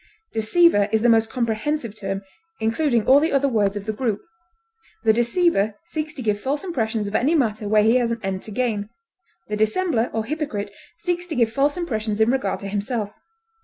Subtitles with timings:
[0.33, 2.23] Deceiver is the most comprehensive term,
[2.59, 4.19] including all the other words of the group.
[5.03, 8.41] The deceiver seeks to give false impressions of any matter where he has an end
[8.41, 8.89] to gain;
[9.47, 13.13] the dissembler or hypocrite seeks to give false impressions in regard to himself.